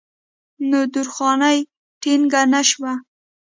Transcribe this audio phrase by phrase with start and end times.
[0.69, 1.57] نو درخانۍ
[2.01, 2.93] ټينګه نۀ شوه